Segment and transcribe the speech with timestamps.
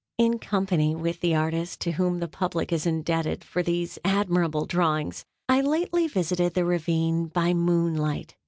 [0.17, 5.23] In company with the artist to whom the public is indebted for these admirable drawings,
[5.47, 8.35] I lately visited the ravine by moonlight.